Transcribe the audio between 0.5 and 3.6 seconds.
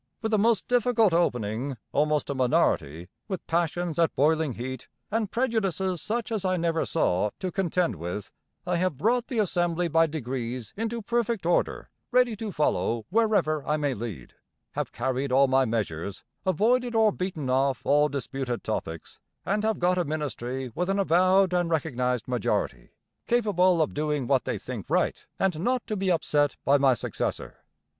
difficult opening, almost a minority, with